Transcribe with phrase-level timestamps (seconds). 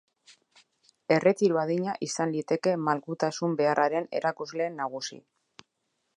[1.15, 5.23] Erretiro adina izan liteke malgutasun beharraren erakusle nagusi.